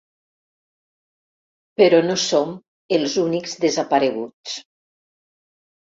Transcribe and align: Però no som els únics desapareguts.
Però 1.83 2.01
no 2.09 2.17
som 2.25 2.57
els 2.99 3.21
únics 3.27 3.57
desapareguts. 3.69 4.61